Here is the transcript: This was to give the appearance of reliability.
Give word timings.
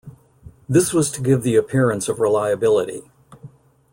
This 0.67 0.93
was 0.93 1.11
to 1.11 1.21
give 1.21 1.43
the 1.43 1.55
appearance 1.55 2.09
of 2.09 2.19
reliability. 2.19 3.03